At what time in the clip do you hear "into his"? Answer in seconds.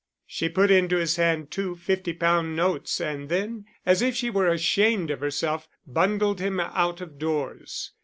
0.71-1.17